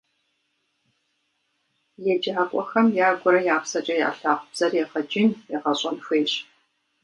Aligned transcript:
Еджакӏуэхэм 2.13 2.87
ягурэ 3.09 3.39
я 3.55 3.57
псэкӏэ 3.63 3.95
ялъагъу 4.07 4.47
бзэр 4.51 4.73
егъэджын, 4.83 5.29
егъэщӏэн 5.55 5.97
хуейщ. 6.05 6.33